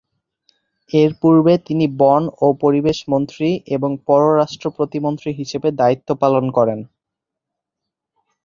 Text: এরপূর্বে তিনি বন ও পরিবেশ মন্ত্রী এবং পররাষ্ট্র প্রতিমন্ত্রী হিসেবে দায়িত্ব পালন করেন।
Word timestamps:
এরপূর্বে 0.91 1.53
তিনি 1.67 1.85
বন 1.99 2.23
ও 2.41 2.57
পরিবেশ 2.63 2.97
মন্ত্রী 3.11 3.47
এবং 3.75 3.91
পররাষ্ট্র 4.07 4.67
প্রতিমন্ত্রী 4.77 5.29
হিসেবে 5.39 5.69
দায়িত্ব 5.81 6.09
পালন 6.21 6.45
করেন। 6.57 6.79